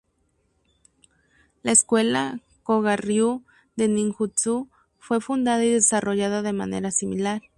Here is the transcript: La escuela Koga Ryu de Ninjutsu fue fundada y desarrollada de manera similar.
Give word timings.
La 1.61 1.71
escuela 1.73 2.39
Koga 2.63 2.95
Ryu 2.97 3.43
de 3.75 3.87
Ninjutsu 3.87 4.67
fue 4.97 5.21
fundada 5.21 5.63
y 5.63 5.69
desarrollada 5.73 6.41
de 6.41 6.53
manera 6.53 6.89
similar. 6.89 7.43